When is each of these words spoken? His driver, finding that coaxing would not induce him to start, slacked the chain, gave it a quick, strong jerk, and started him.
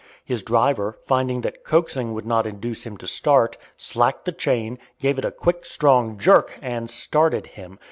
His 0.25 0.41
driver, 0.41 0.97
finding 1.05 1.41
that 1.41 1.63
coaxing 1.63 2.15
would 2.15 2.25
not 2.25 2.47
induce 2.47 2.87
him 2.87 2.97
to 2.97 3.05
start, 3.07 3.55
slacked 3.77 4.25
the 4.25 4.31
chain, 4.31 4.79
gave 4.99 5.19
it 5.19 5.25
a 5.25 5.29
quick, 5.31 5.63
strong 5.63 6.17
jerk, 6.17 6.57
and 6.59 6.89
started 6.89 7.45
him. 7.45 7.77